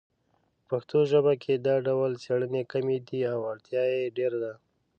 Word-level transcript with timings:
په 0.55 0.59
پښتو 0.69 0.99
ژبه 1.11 1.33
کې 1.43 1.53
دا 1.67 1.75
ډول 1.87 2.11
څیړنې 2.23 2.63
کمې 2.71 2.97
دي 3.07 3.21
او 3.33 3.39
اړتیا 3.51 3.83
یې 3.93 4.13
ډېره 4.17 4.37
ده 4.43 4.53